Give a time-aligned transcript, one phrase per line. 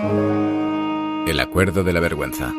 [0.00, 2.54] El Acuerdo de la Vergüenza.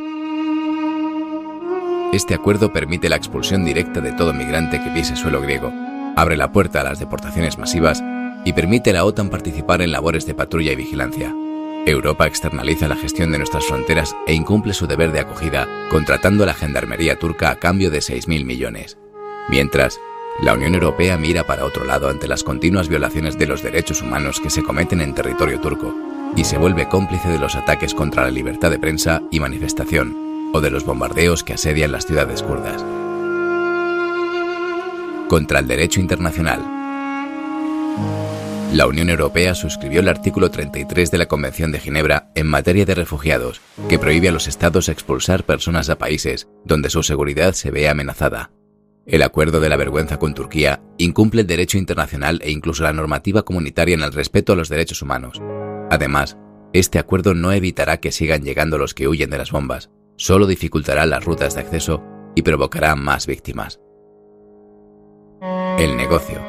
[2.12, 5.72] Este acuerdo permite la expulsión directa de todo migrante que pise suelo griego,
[6.18, 8.04] abre la puerta a las deportaciones masivas
[8.44, 11.34] y permite a la OTAN participar en labores de patrulla y vigilancia.
[11.86, 16.48] Europa externaliza la gestión de nuestras fronteras e incumple su deber de acogida, contratando a
[16.48, 18.98] la gendarmería turca a cambio de 6.000 millones.
[19.48, 19.98] Mientras,
[20.42, 24.42] la Unión Europea mira para otro lado ante las continuas violaciones de los derechos humanos
[24.42, 28.32] que se cometen en territorio turco y se vuelve cómplice de los ataques contra la
[28.32, 32.84] libertad de prensa y manifestación o de los bombardeos que asedian las ciudades kurdas.
[35.28, 36.60] Contra el derecho internacional.
[38.74, 42.94] La Unión Europea suscribió el artículo 33 de la Convención de Ginebra en materia de
[42.94, 47.92] refugiados, que prohíbe a los estados expulsar personas a países donde su seguridad se vea
[47.92, 48.52] amenazada.
[49.08, 53.42] El acuerdo de la vergüenza con Turquía incumple el derecho internacional e incluso la normativa
[53.42, 55.42] comunitaria en el respeto a los derechos humanos.
[55.90, 56.38] Además,
[56.74, 61.06] este acuerdo no evitará que sigan llegando los que huyen de las bombas, solo dificultará
[61.06, 62.04] las rutas de acceso
[62.36, 63.80] y provocará más víctimas.
[65.80, 66.40] El negocio.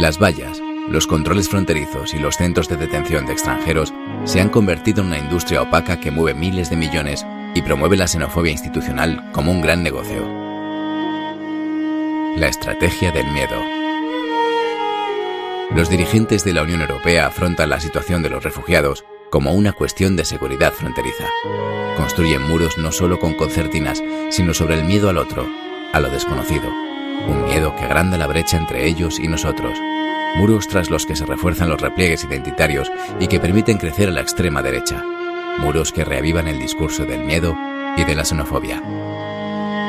[0.00, 3.92] Las vallas, los controles fronterizos y los centros de detención de extranjeros
[4.24, 8.06] se han convertido en una industria opaca que mueve miles de millones y promueve la
[8.06, 10.22] xenofobia institucional como un gran negocio.
[12.36, 13.85] La estrategia del miedo.
[15.74, 20.16] Los dirigentes de la Unión Europea afrontan la situación de los refugiados como una cuestión
[20.16, 21.24] de seguridad fronteriza.
[21.96, 25.46] Construyen muros no solo con concertinas, sino sobre el miedo al otro,
[25.92, 26.70] a lo desconocido.
[27.28, 29.76] Un miedo que agranda la brecha entre ellos y nosotros.
[30.36, 34.20] Muros tras los que se refuerzan los repliegues identitarios y que permiten crecer a la
[34.20, 35.02] extrema derecha.
[35.58, 37.54] Muros que reavivan el discurso del miedo
[37.96, 38.80] y de la xenofobia.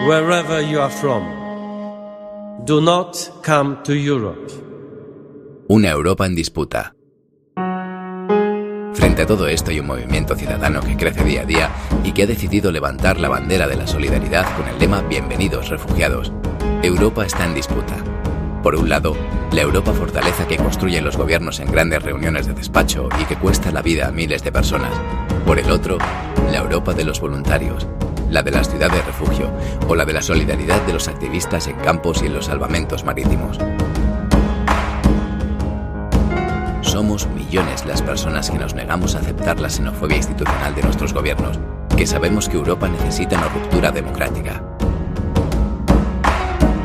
[0.07, 1.23] Wherever you are from.
[2.65, 4.66] Do not come to Europe.
[5.69, 6.95] Una Europa en disputa.
[8.93, 11.71] Frente a todo esto hay un movimiento ciudadano que crece día a día
[12.05, 16.31] y que ha decidido levantar la bandera de la solidaridad con el lema Bienvenidos refugiados.
[16.83, 17.97] Europa está en disputa.
[18.63, 19.17] Por un lado,
[19.51, 23.73] la Europa fortaleza que construyen los gobiernos en grandes reuniones de despacho y que cuesta
[23.73, 24.93] la vida a miles de personas.
[25.45, 25.97] Por el otro,
[26.49, 27.85] la Europa de los voluntarios,
[28.29, 29.51] la de las ciudades de refugio
[29.89, 33.59] o la de la solidaridad de los activistas en campos y en los salvamentos marítimos.
[36.97, 41.59] Somos millones las personas que nos negamos a aceptar la xenofobia institucional de nuestros gobiernos,
[41.95, 44.63] que sabemos que Europa necesita una ruptura democrática.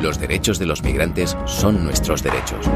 [0.03, 2.69] Los derechos de los migrantes son nuestros derechos.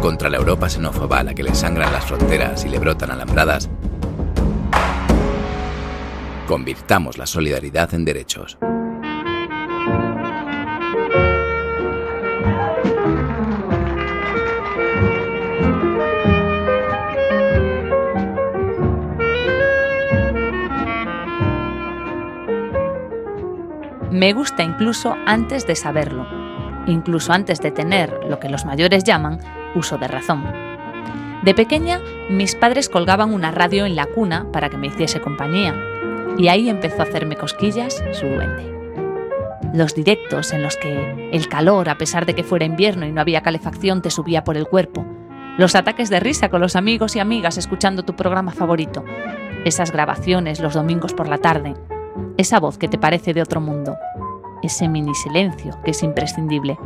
[0.00, 3.68] Contra la Europa xenófoba a la que le sangran las fronteras y le brotan alambradas,
[6.46, 8.56] Convirtamos la solidaridad en derechos.
[24.18, 26.26] Me gusta incluso antes de saberlo,
[26.88, 29.38] incluso antes de tener lo que los mayores llaman
[29.76, 30.42] uso de razón.
[31.44, 35.72] De pequeña, mis padres colgaban una radio en la cuna para que me hiciese compañía,
[36.36, 38.76] y ahí empezó a hacerme cosquillas su duende.
[39.72, 43.20] Los directos en los que el calor, a pesar de que fuera invierno y no
[43.20, 45.06] había calefacción, te subía por el cuerpo.
[45.58, 49.04] Los ataques de risa con los amigos y amigas escuchando tu programa favorito.
[49.64, 51.76] Esas grabaciones los domingos por la tarde.
[52.36, 53.96] Esa voz que te parece de otro mundo.
[54.62, 56.78] Ese mini silencio que es imprescindible.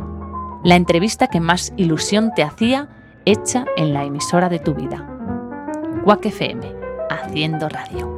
[0.63, 2.89] La entrevista que más ilusión te hacía
[3.25, 5.07] hecha en la emisora de tu vida.
[6.03, 6.73] Quack FM,
[7.09, 8.12] haciendo radio.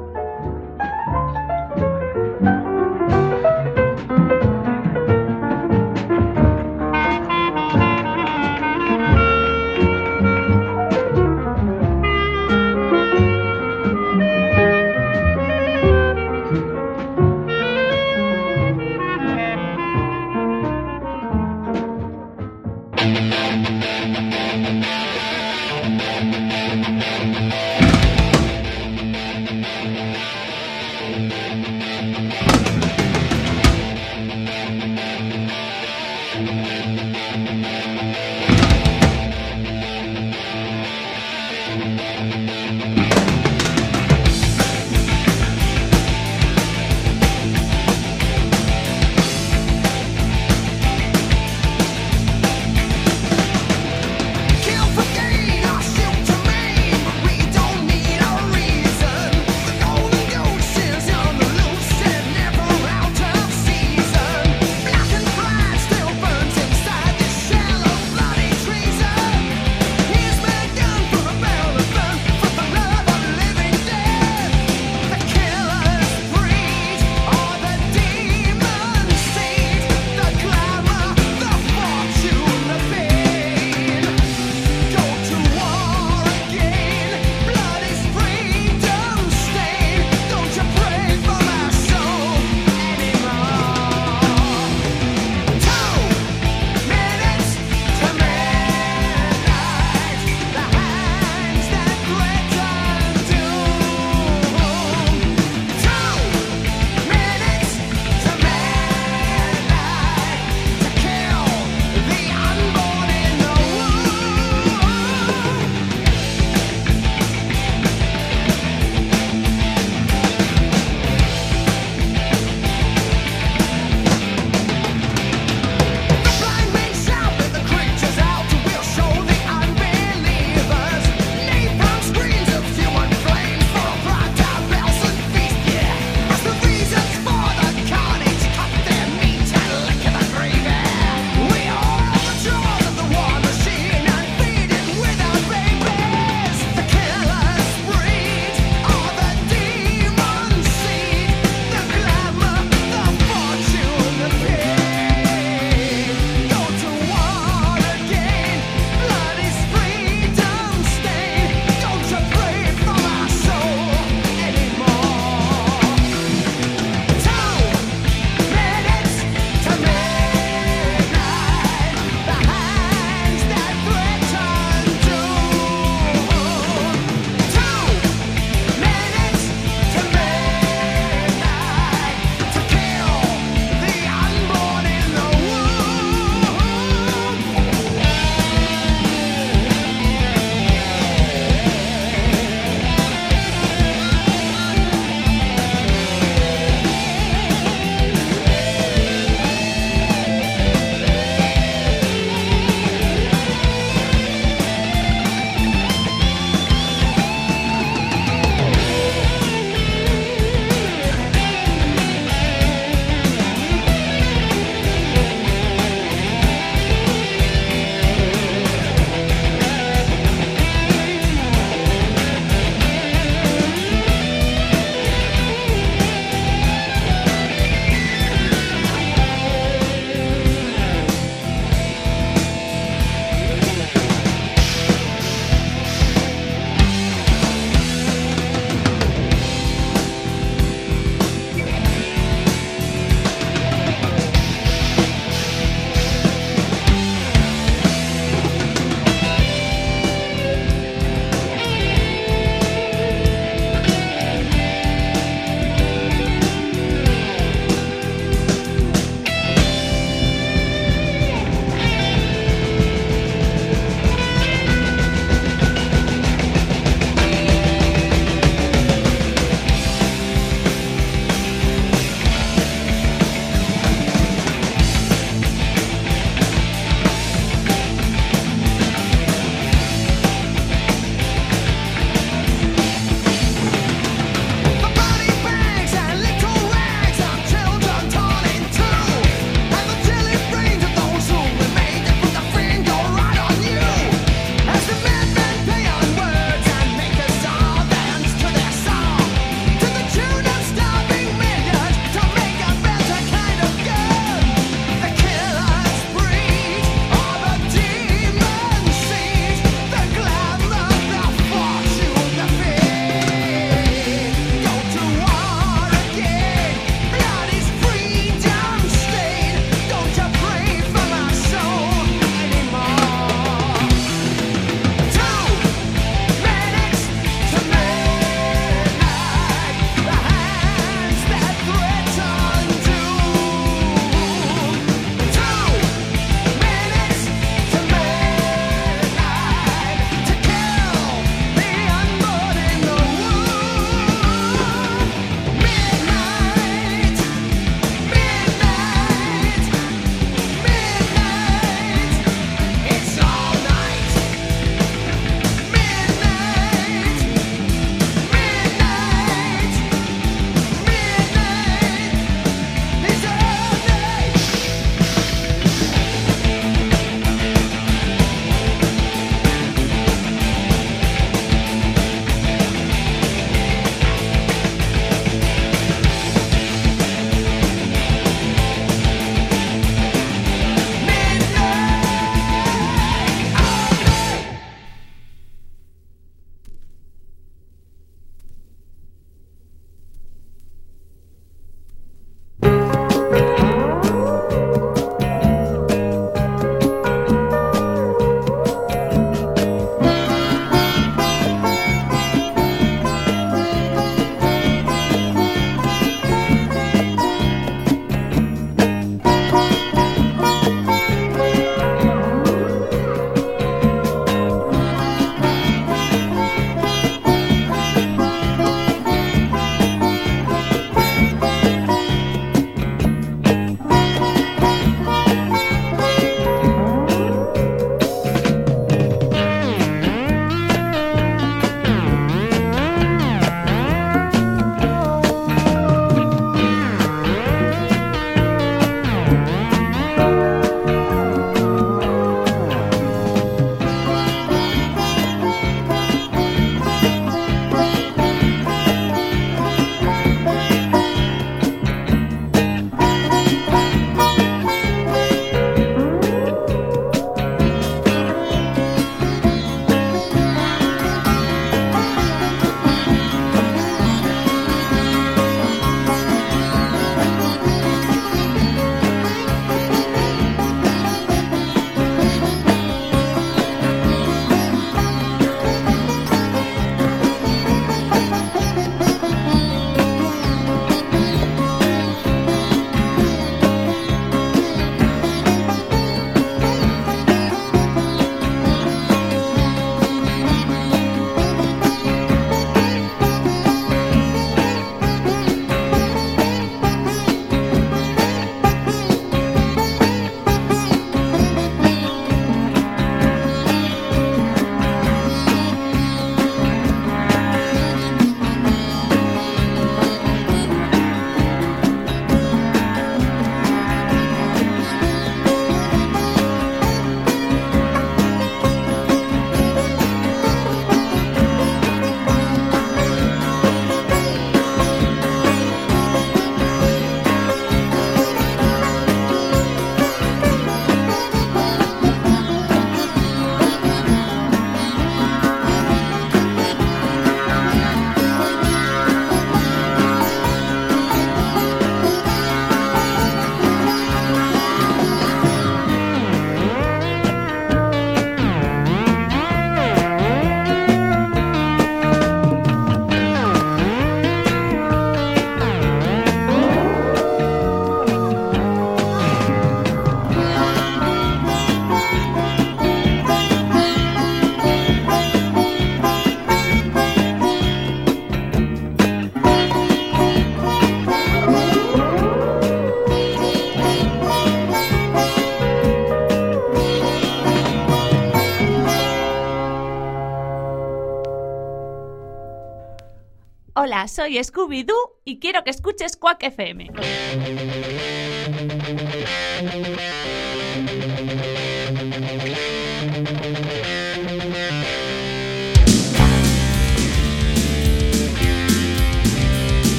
[584.08, 586.92] Soy Scooby-Doo y quiero que escuches Quack FM.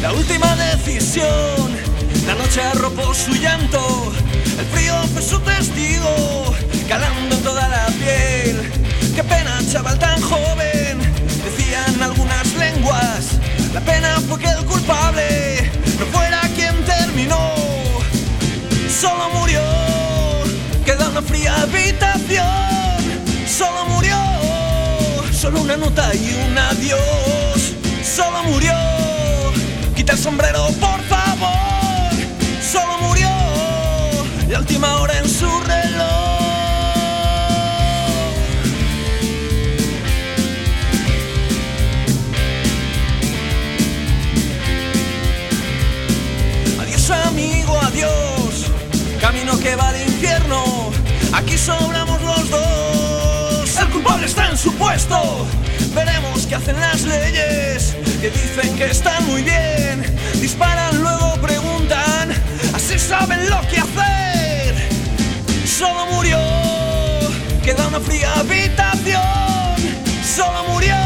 [0.00, 1.72] La última decisión,
[2.26, 4.12] la noche arropó su llanto,
[4.58, 6.54] el frío fue su testigo,
[6.88, 7.33] calando
[13.84, 17.54] pena fue que el culpable no fuera quien terminó,
[18.88, 19.62] solo murió,
[20.84, 22.44] queda una fría habitación,
[23.46, 24.16] solo murió,
[25.32, 28.74] solo una nota y un adiós, solo murió.
[29.94, 32.10] Quita el sombrero, por favor.
[32.60, 33.28] Solo murió
[34.48, 35.83] la última hora en su reloj.
[49.64, 50.92] Que va al infierno.
[51.32, 53.80] Aquí sobramos los dos.
[53.80, 55.46] El culpable está en su puesto.
[55.94, 60.04] Veremos qué hacen las leyes que dicen que están muy bien.
[60.34, 62.30] Disparan, luego preguntan,
[62.74, 64.74] así saben lo que hacer.
[65.66, 66.38] Solo murió,
[67.62, 69.76] queda una fría habitación.
[70.36, 70.96] Solo murió,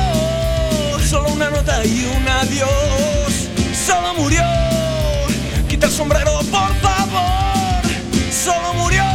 [1.08, 3.48] solo una nota y un adiós.
[3.86, 4.42] Solo murió,
[5.68, 6.87] quita el sombrero, por favor.
[8.48, 9.07] 走了五六。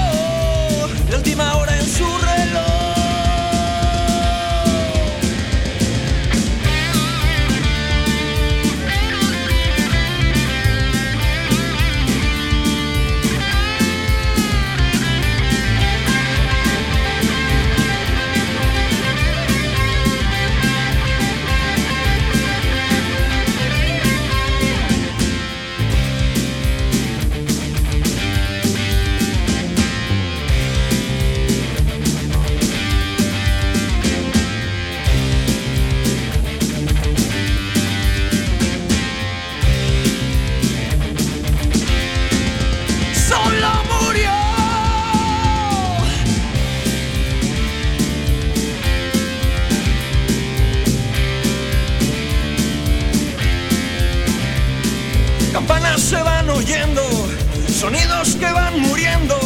[57.83, 59.37] Sonidos que van muriendo,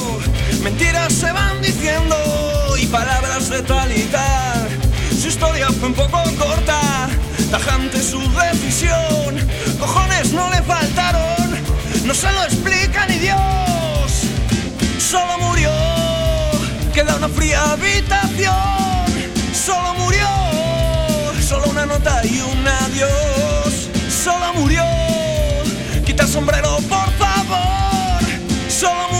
[0.61, 2.15] mentiras se van diciendo
[2.79, 4.67] y palabras de tal y tal.
[5.19, 7.09] Su historia fue un poco corta,
[7.49, 9.35] tajante su decisión,
[9.79, 11.47] cojones no le faltaron,
[12.05, 14.11] no se lo explica ni Dios.
[14.99, 15.71] Solo murió,
[16.93, 19.07] queda una fría habitación.
[19.51, 20.27] Solo murió,
[21.41, 23.89] solo una nota y un adiós.
[24.23, 24.83] Solo murió,
[26.05, 26.77] quita el sombrero.
[28.87, 29.16] Solo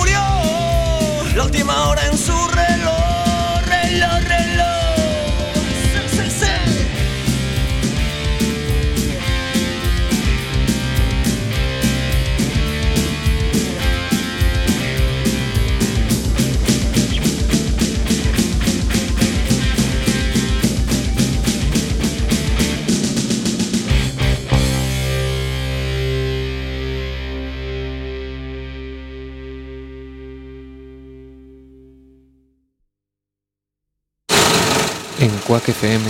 [35.48, 36.04] Quack FM,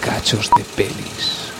[0.00, 1.52] cachos de pelis.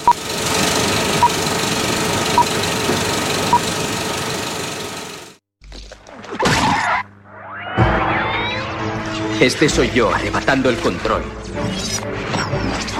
[9.41, 11.23] Este soy yo arrebatando el control.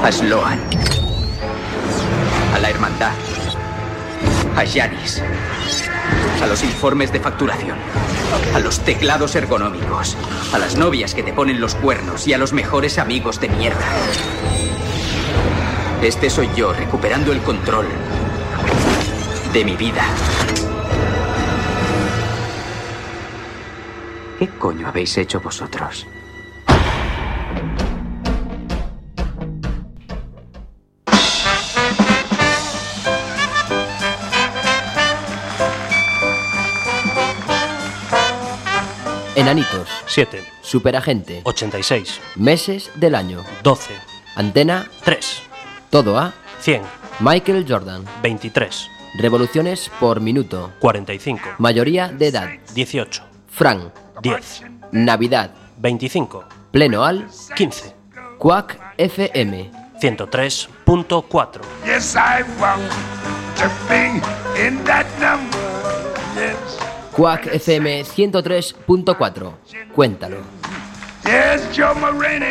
[0.05, 0.61] A Sloan.
[2.55, 3.15] A la hermandad.
[4.55, 5.21] A Janis.
[6.41, 7.77] A los informes de facturación.
[8.55, 10.17] A los teclados ergonómicos.
[10.53, 13.87] A las novias que te ponen los cuernos y a los mejores amigos de mierda.
[16.03, 17.87] Este soy yo recuperando el control
[19.53, 20.05] de mi vida.
[24.39, 26.07] ¿Qué coño habéis hecho vosotros?
[39.35, 43.95] Enanitos, 7, Superagente, 86, Meses del año, 12,
[44.37, 45.43] Antena, 3,
[45.89, 46.83] Todo A, 100,
[47.21, 56.45] Michael Jordan, 23, Revoluciones por minuto, 45, Mayoría de edad, 18, Fran, 10, Navidad, 25,
[56.71, 57.95] Pleno Al, 15,
[58.37, 62.83] Quack FM 103.4 Yes, I want
[63.57, 64.21] to be
[64.63, 65.72] in that number.
[67.13, 69.53] Quack FM 103.4
[69.95, 70.39] Cuéntalo
[71.25, 72.47] yes, Joe Marini.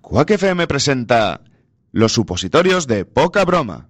[0.00, 1.40] Quack FM presenta
[1.92, 3.88] Los supositorios de poca broma.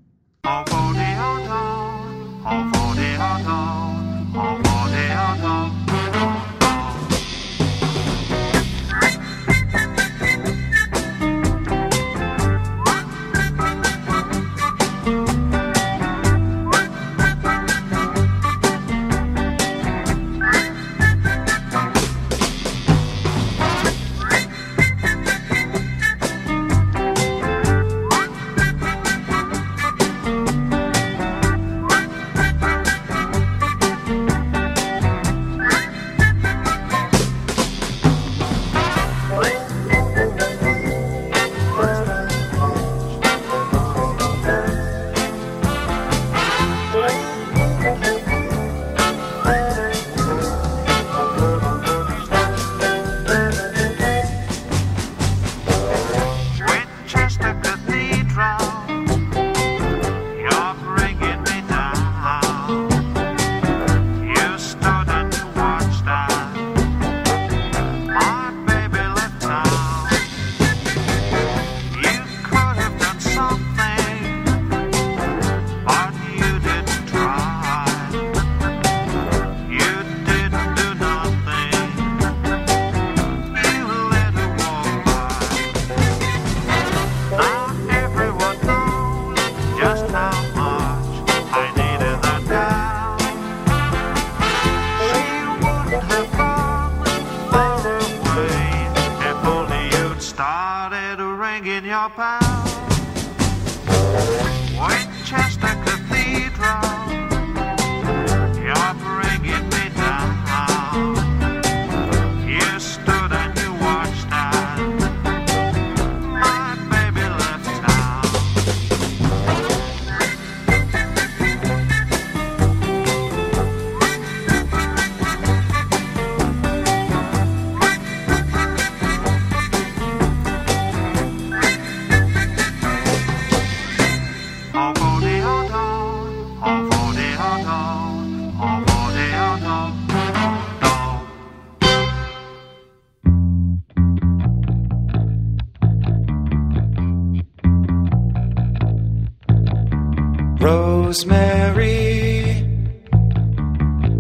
[150.60, 152.42] Rosemary,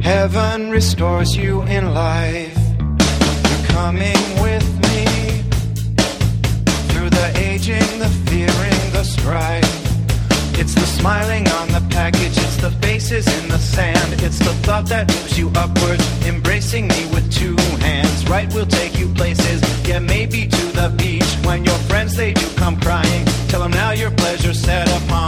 [0.00, 2.56] heaven restores you in life.
[3.50, 5.04] You're coming with me
[6.88, 9.80] through the aging, the fearing, the strife.
[10.58, 14.86] It's the smiling on the package, it's the faces in the sand, it's the thought
[14.86, 18.28] that moves you upwards, embracing me with two hands.
[18.30, 21.30] Right, we'll take you places, yeah, maybe to the beach.
[21.44, 25.19] When your friends they do come crying, tell them now your pleasure set upon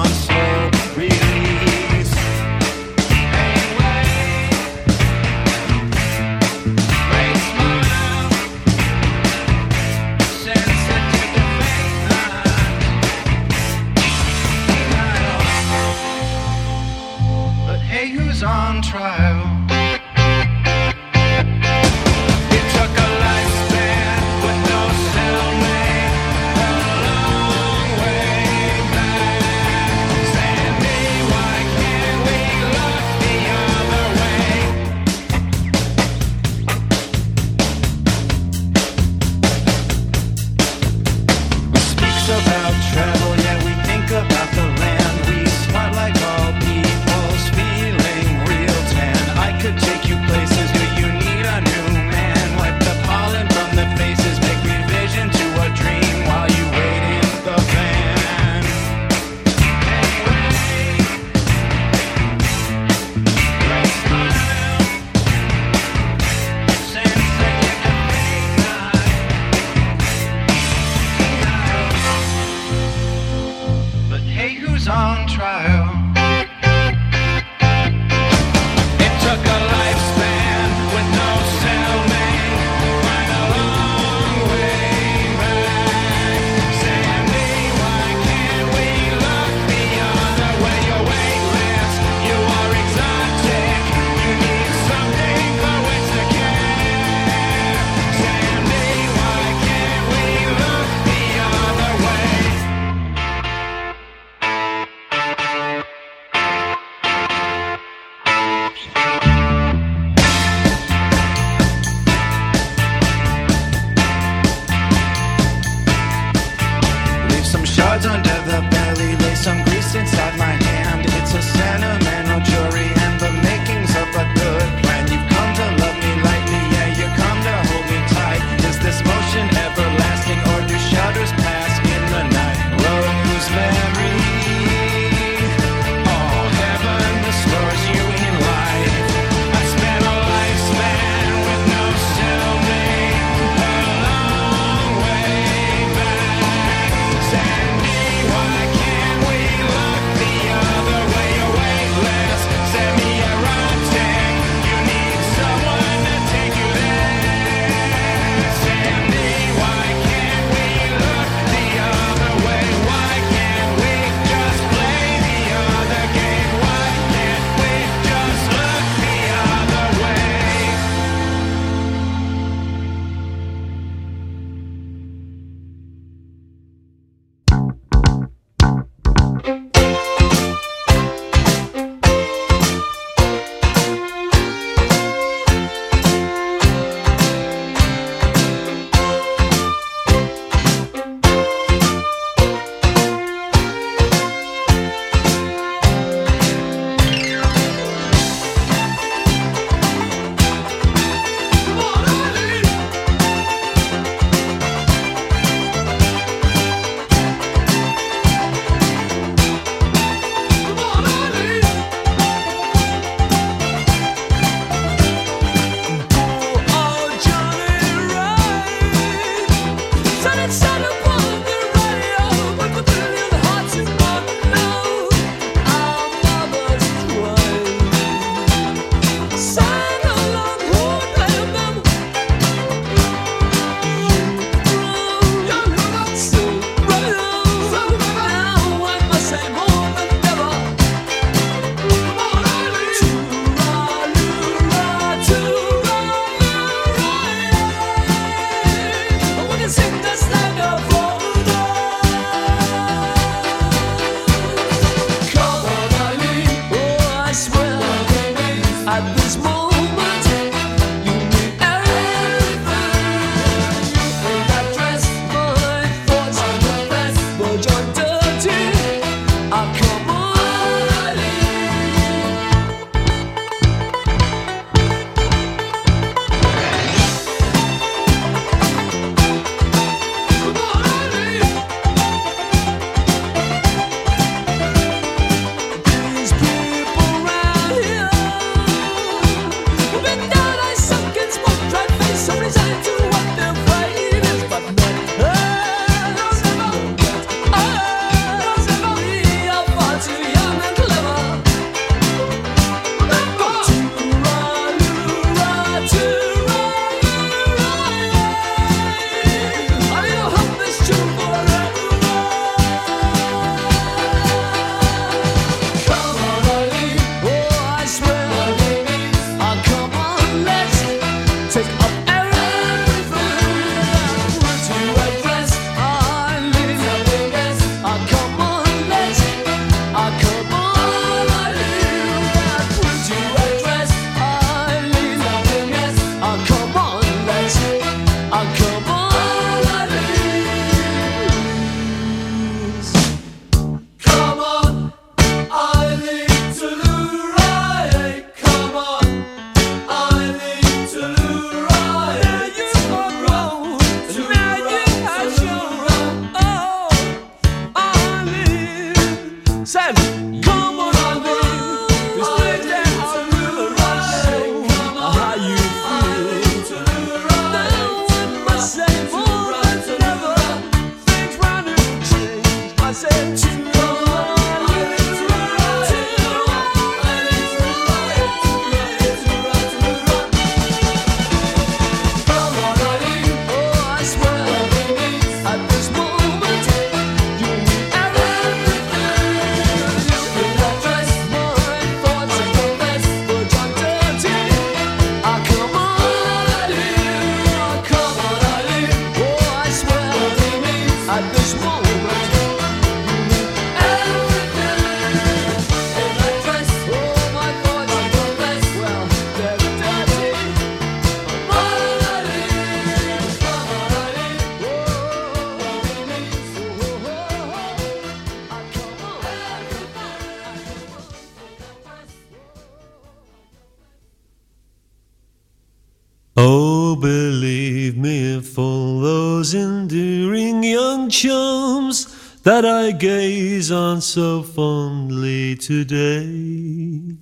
[432.83, 437.17] I gaze on so fondly today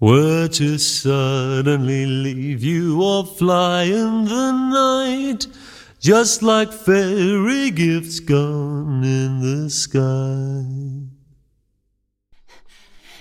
[0.00, 5.48] were to suddenly leave you or fly in the night,
[6.00, 10.64] just like fairy gifts gone in the sky.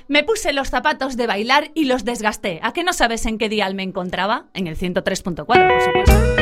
[0.08, 2.62] Me puse los zapatos de bailar y los desgasté.
[2.64, 4.46] ¿A qué no sabes en qué dial me encontraba?
[4.54, 6.35] En el 103.4, por supuesto.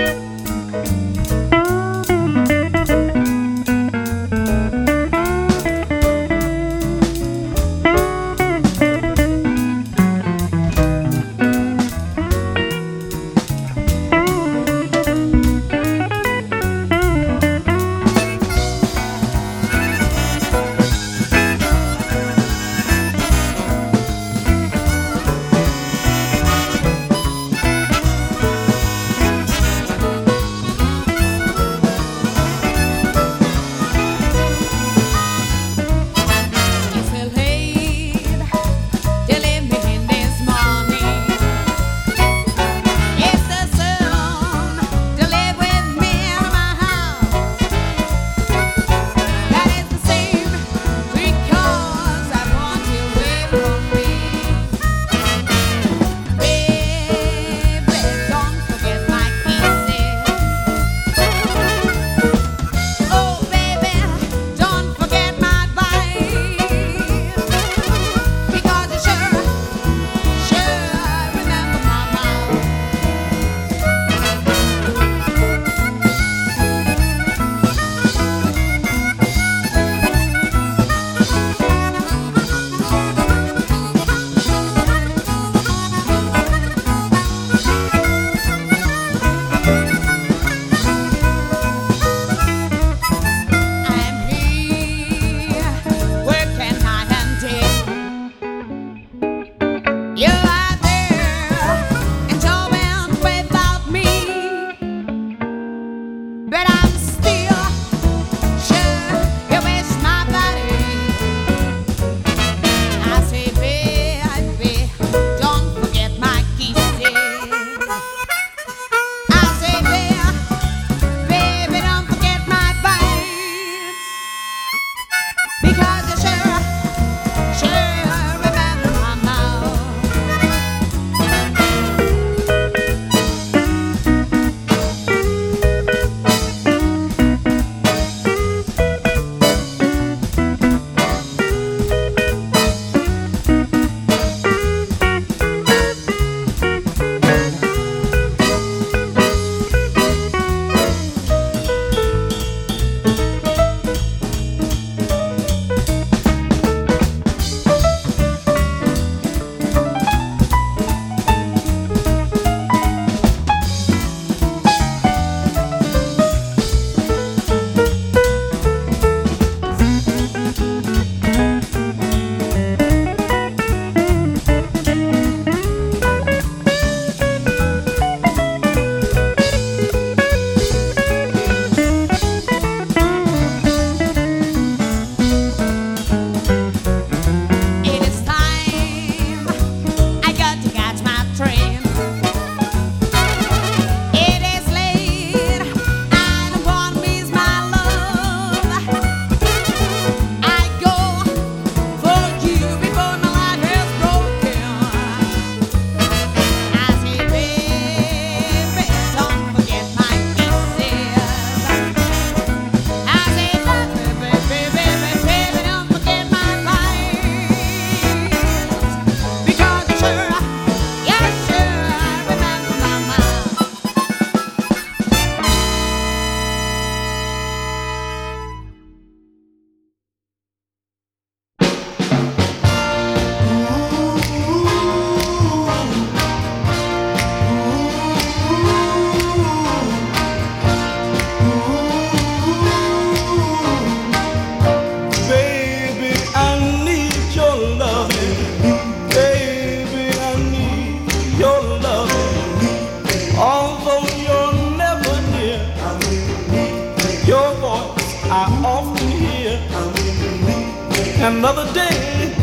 [261.26, 262.34] Another day,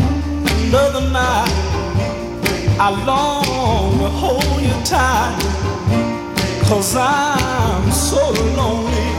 [0.64, 1.52] another night.
[2.80, 5.36] I long to hold you tight.
[6.64, 9.09] Cause I'm so lonely.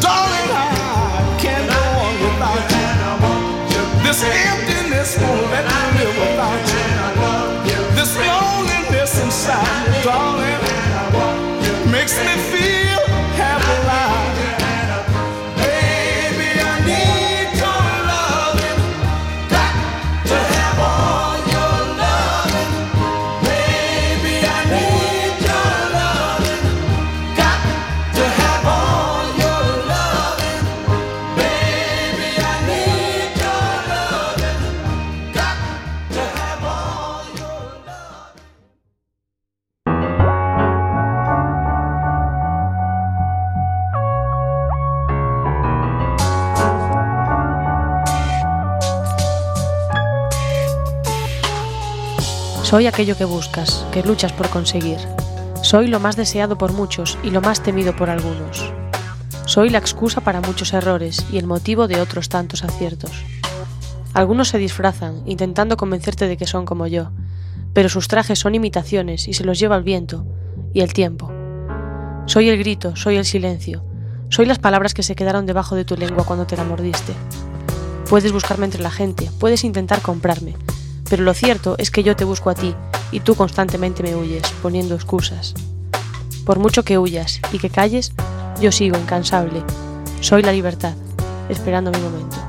[0.01, 0.55] Darling, I
[1.39, 2.71] can't go on without
[3.71, 3.83] you.
[4.03, 4.70] This emptiness
[52.71, 54.97] Soy aquello que buscas, que luchas por conseguir.
[55.61, 58.71] Soy lo más deseado por muchos y lo más temido por algunos.
[59.45, 63.11] Soy la excusa para muchos errores y el motivo de otros tantos aciertos.
[64.13, 67.11] Algunos se disfrazan, intentando convencerte de que son como yo,
[67.73, 70.25] pero sus trajes son imitaciones y se los lleva el viento
[70.73, 71.29] y el tiempo.
[72.25, 73.83] Soy el grito, soy el silencio,
[74.29, 77.11] soy las palabras que se quedaron debajo de tu lengua cuando te la mordiste.
[78.09, 80.55] Puedes buscarme entre la gente, puedes intentar comprarme,
[81.11, 82.73] pero lo cierto es que yo te busco a ti
[83.11, 85.53] y tú constantemente me huyes, poniendo excusas.
[86.45, 88.13] Por mucho que huyas y que calles,
[88.61, 89.61] yo sigo incansable.
[90.21, 90.93] Soy la libertad,
[91.49, 92.40] esperando mi momento.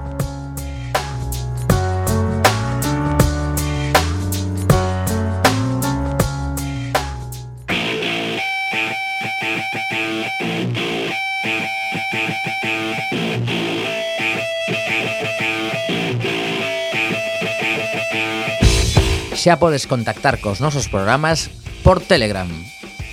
[19.43, 21.51] Xa podes contactar cos nosos programas
[21.83, 22.47] por Telegram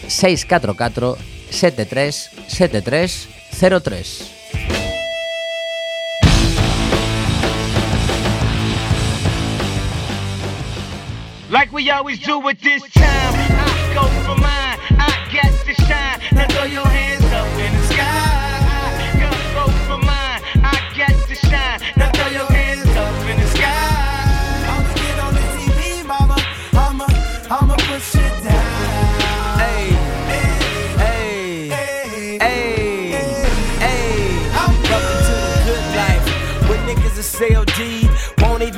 [0.06, 1.18] 644
[1.50, 3.30] 73 73
[3.82, 4.38] 03
[11.50, 14.78] Like we always do at this time, I go for mine.
[15.02, 16.22] I got to shine.
[16.32, 17.29] Now throw your hands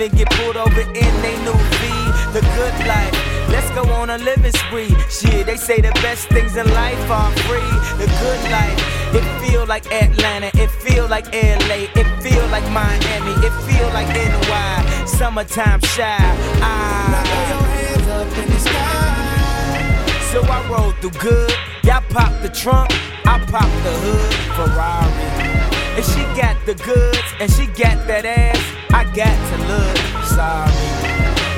[0.01, 1.81] even get pulled over in they new V.
[2.33, 3.13] The good life.
[3.49, 4.95] Let's go on a living spree.
[5.09, 7.73] Shit, they say the best things in life are free.
[8.01, 8.79] The good life.
[9.13, 10.49] It feel like Atlanta.
[10.55, 11.85] It feel like LA.
[11.93, 13.33] It feel like Miami.
[13.45, 15.05] It feel like NY.
[15.05, 16.17] Summertime shy.
[16.61, 17.21] Ah.
[20.31, 21.53] So I roll through good.
[21.83, 22.89] Y'all pop the trunk.
[23.25, 24.33] I pop the hood.
[24.55, 25.61] Ferrari.
[25.97, 28.80] And she got the goods, and she got that ass.
[28.93, 30.71] I got to look sorry.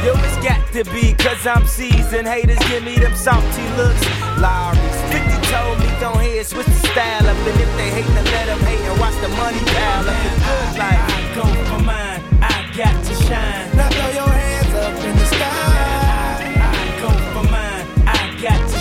[0.05, 2.27] Yo, it's got to be, cause I'm seasoned.
[2.27, 4.03] Haters give me them salty looks.
[4.39, 7.37] Lowry's 50 told me don't hear, switch the style up.
[7.37, 10.23] And if they hate, then let them hate and watch the money pile up.
[10.23, 11.01] The good life.
[11.07, 13.77] I go for mine, I got to shine.
[13.77, 16.53] Now throw your hands up in the sky.
[16.59, 18.72] I go for mine, I got to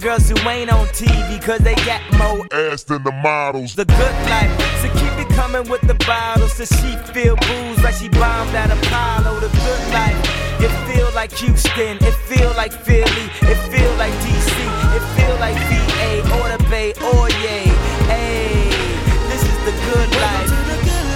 [0.00, 3.74] girls who ain't on TV, cause they got more ass than the models.
[3.74, 6.54] The good life, so keep it coming with the bottles.
[6.54, 9.40] So she feel booze like she bombed at Apollo.
[9.40, 10.16] The good life,
[10.60, 14.56] it feel like Houston, it feel like Philly, it feel like DC,
[14.96, 17.68] it feel like VA or the Bay or yay.
[18.08, 18.70] Hey,
[19.28, 20.50] this is the good life.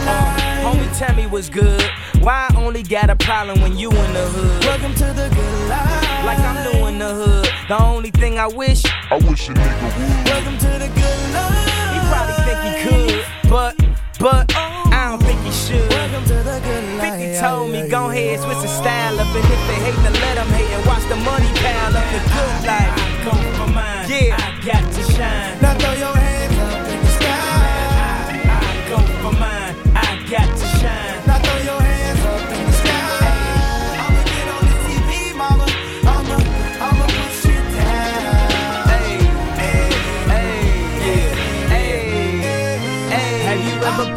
[0.06, 1.82] Uh, homie, tell me what's good.
[2.24, 4.64] Why I only got a problem when you in the hood?
[4.64, 6.24] Welcome to the good life.
[6.24, 7.48] Like I'm new in the hood.
[7.68, 10.24] The only thing I wish, I wish a nigga would.
[10.32, 11.92] Welcome to the good life.
[11.92, 13.76] He probably think he could, but,
[14.18, 15.86] but, I don't think he should.
[15.90, 17.20] Welcome to the good life.
[17.20, 19.28] 50 told me, go ahead, switch the style up.
[19.28, 22.08] And if they hate, then let them hate and watch the money pile up.
[22.08, 22.88] The good life.
[22.88, 24.08] I go for mine.
[24.08, 24.40] Yeah.
[24.40, 25.60] I got to shine.
[25.60, 28.48] Now throw your hands up in the sky.
[28.48, 29.76] I go for mine.
[29.92, 31.20] I got to shine.
[31.28, 31.83] Now throw your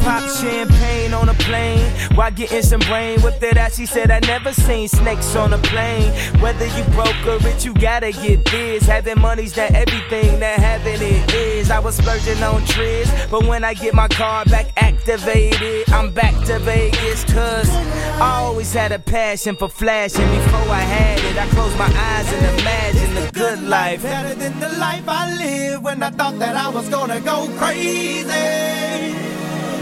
[0.00, 1.84] popped champagne on a plane?
[2.14, 5.58] While getting some brain whipped it out, she said I never seen snakes on a
[5.58, 6.12] plane.
[6.40, 8.86] Whether you broke or rich, you gotta get this.
[8.86, 11.70] Having money's not everything that having it is.
[11.70, 16.34] I was splurging on trips, but when I get my car back activated, I'm back
[16.46, 17.24] to Vegas.
[17.24, 20.28] Cause I always had a passion for flashing.
[20.28, 24.02] Before I had it, I closed my eyes and imagined the good life.
[24.02, 29.37] Better than the life I lived when I thought that I was gonna go crazy.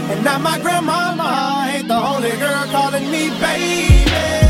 [0.09, 4.46] And now my grandmama ain't the only girl calling me baby.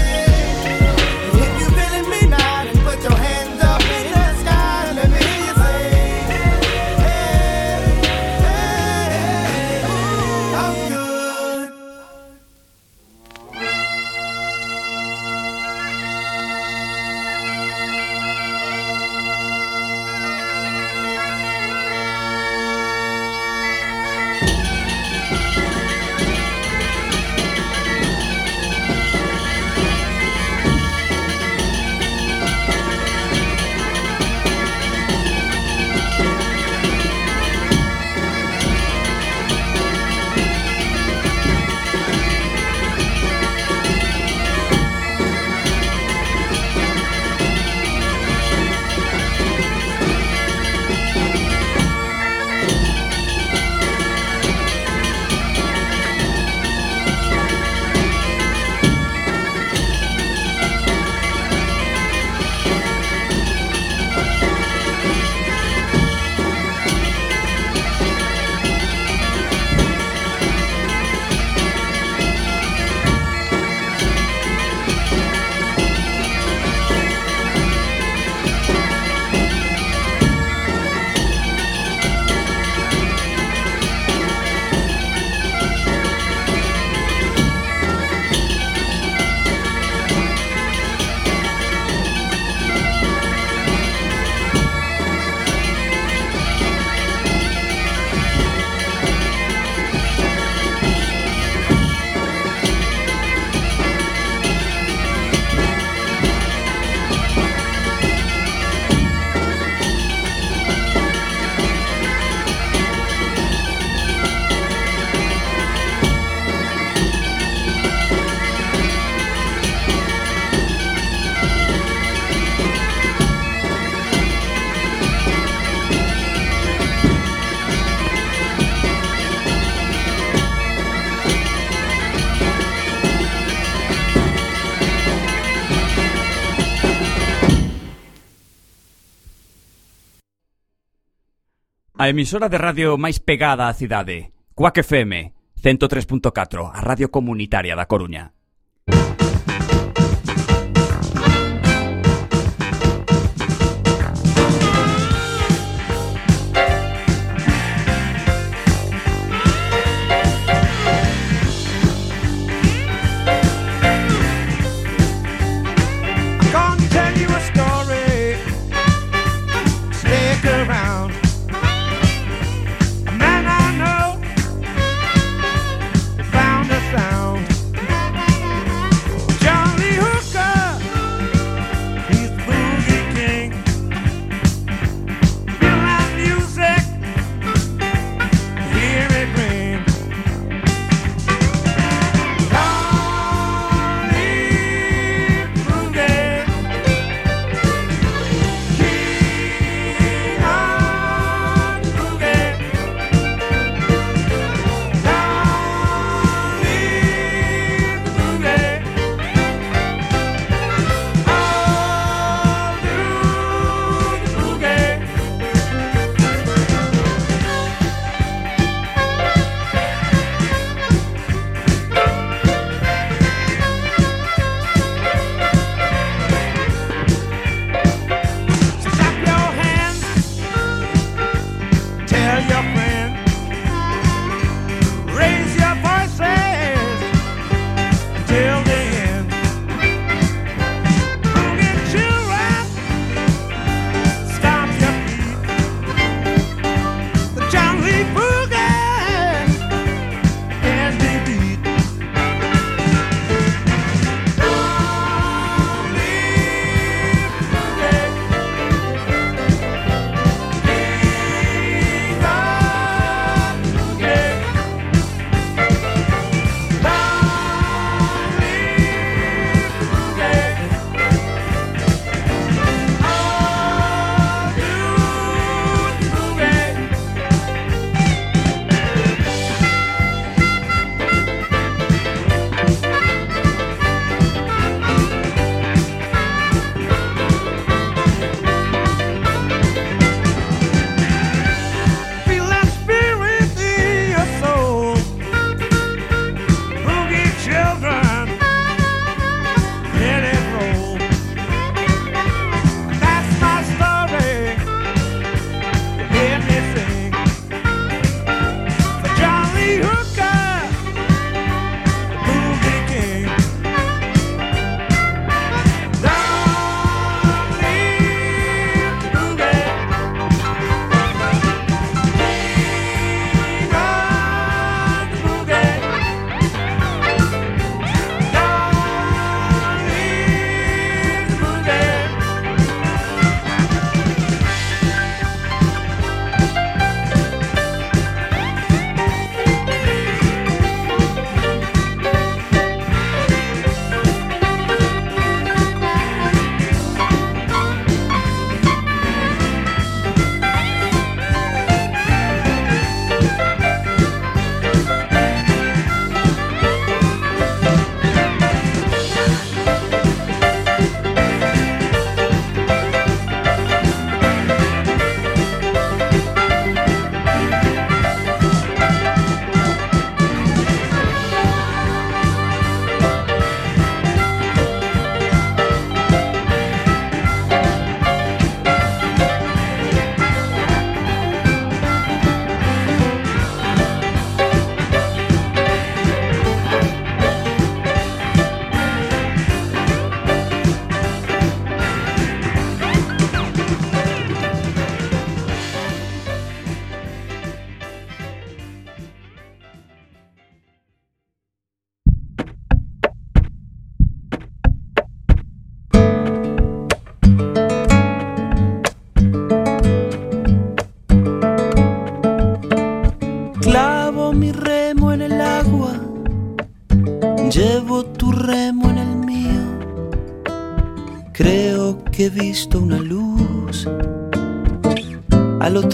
[142.08, 147.84] A emisora de radio máis pegada á cidade, Cuac FM 103.4, a radio comunitaria da
[147.84, 148.37] Coruña.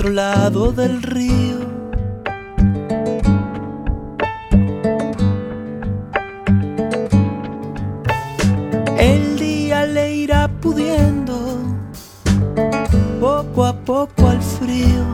[0.04, 1.60] Otro lado del río.
[8.97, 11.58] El día le irá pudiendo
[13.22, 15.06] poco a poco al frío.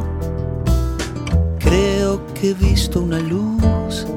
[1.59, 4.07] Creo que he visto una luz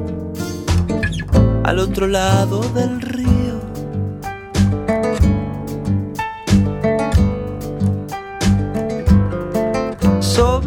[1.64, 3.12] al otro lado del río.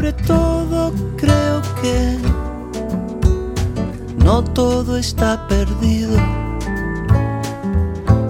[0.06, 2.20] Sobre todo creo que
[4.24, 6.16] no todo está perdido.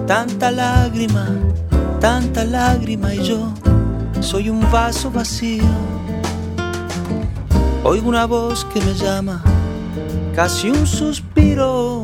[0.06, 1.28] Tanta lágrima,
[2.00, 3.52] tanta lágrima y yo
[4.20, 5.64] soy un vaso vacío.
[7.84, 9.42] Oigo una voz que me llama,
[10.34, 12.02] casi un suspiro.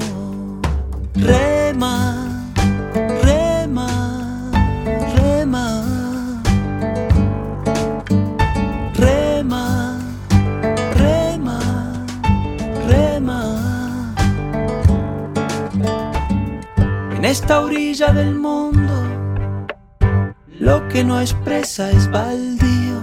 [17.43, 18.93] Esta orilla del mundo,
[20.61, 23.03] lo que no expresa es baldío.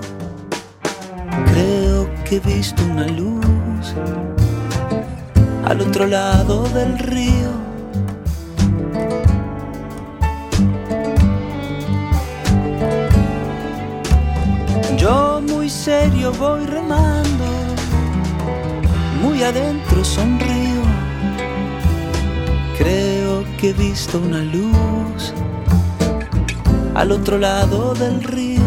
[1.51, 3.93] Creo que he visto una luz
[5.65, 7.51] al otro lado del río.
[14.95, 17.45] Yo muy serio voy remando,
[19.21, 20.78] muy adentro sonrío.
[23.59, 25.33] Que he visto una luz
[26.95, 28.61] al otro lado del río.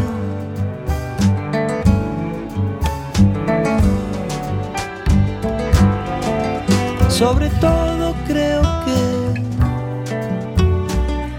[7.08, 9.40] Sobre todo creo que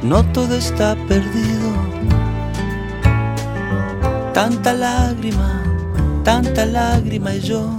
[0.02, 1.70] no todo está perdido.
[4.34, 5.62] Tanta lágrima,
[6.24, 7.78] tanta lágrima y yo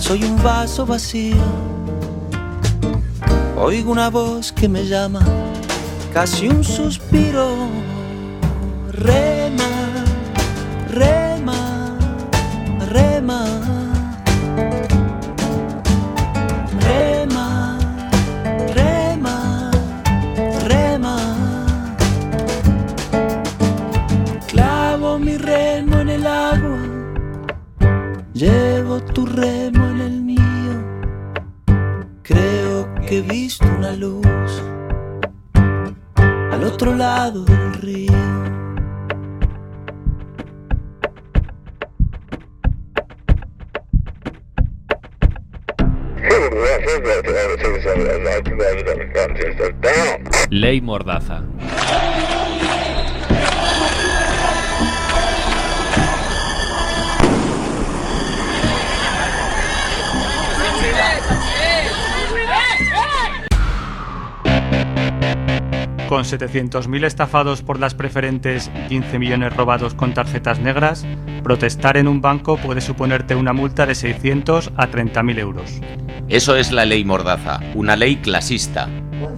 [0.00, 1.75] soy un vaso vacío.
[3.58, 5.20] Oigo una voz que me llama,
[6.12, 7.56] casi un suspiro.
[8.92, 10.04] Rema,
[10.90, 11.96] rema,
[12.90, 13.40] rema.
[16.80, 17.78] Rema,
[18.74, 19.70] rema,
[20.68, 21.16] rema.
[24.48, 26.78] Clavo mi remo en el agua,
[28.34, 29.75] llevo tu remo
[33.86, 34.62] una luz
[36.52, 38.12] al otro lado del río.
[50.50, 51.42] Ley Mordaza.
[66.08, 71.04] Con 700.000 estafados por las preferentes y 15 millones robados con tarjetas negras,
[71.42, 75.80] protestar en un banco puede suponerte una multa de 600 a 30.000 euros.
[76.28, 78.88] Eso es la ley Mordaza, una ley clasista.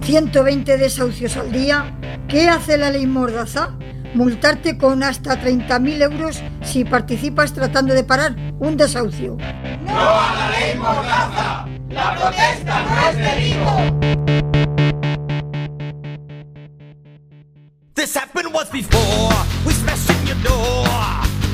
[0.01, 1.97] 120 desahucios al día.
[2.27, 3.71] ¿Qué hace la ley Mordaza?
[4.13, 9.37] Multarte con hasta 30.000 euros si participas tratando de parar un desahucio.
[9.85, 11.67] ¡No a la ley Mordaza!
[11.89, 14.38] ¡La protesta no es delito!
[17.99, 19.29] This happened once before.
[19.67, 20.87] We smashed in your door.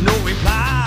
[0.04, 0.85] No reply.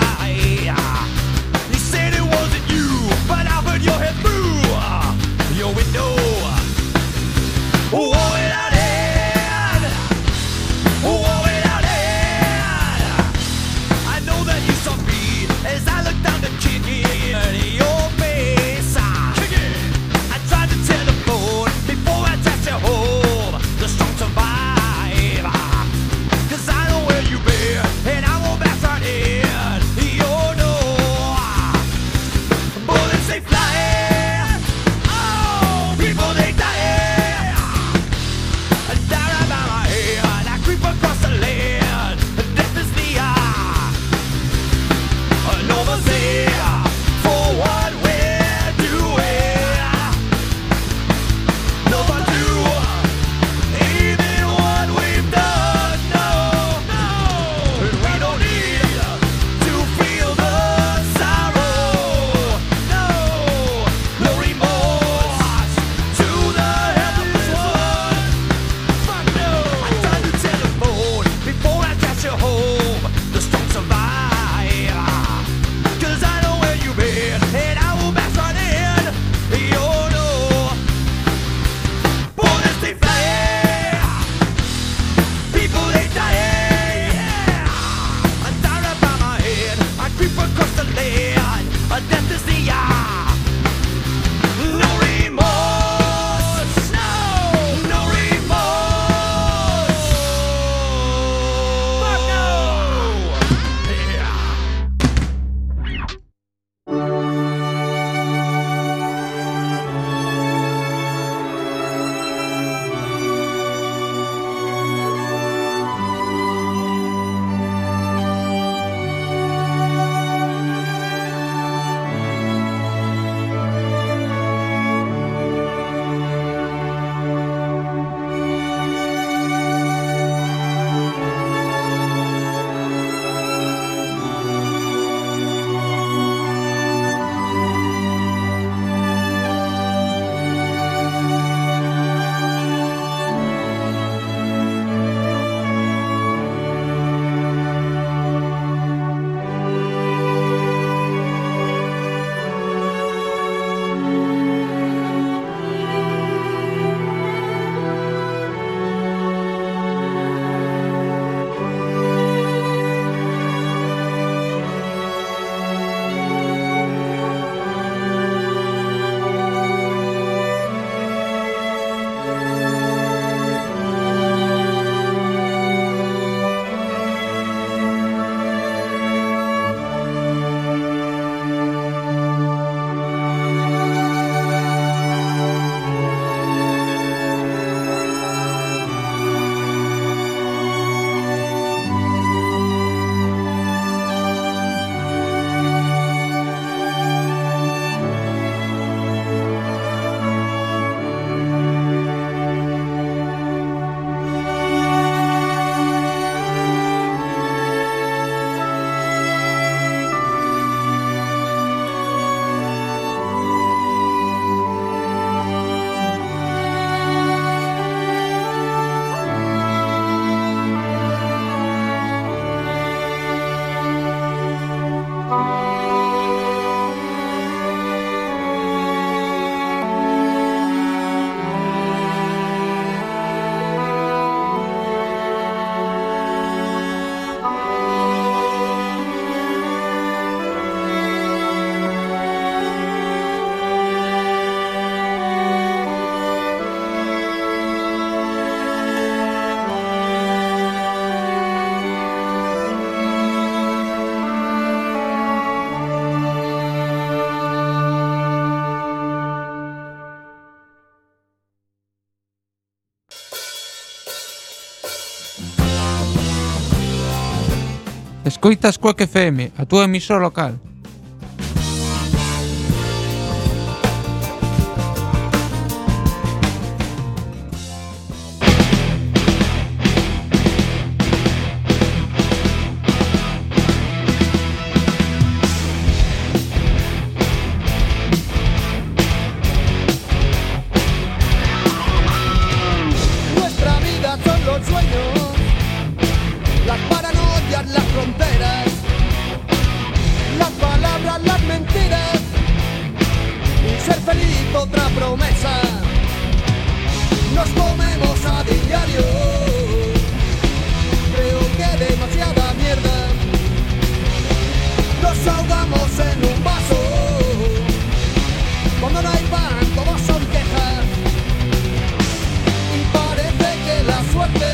[268.39, 270.55] Escoitas Coac FM, a túa emisora local.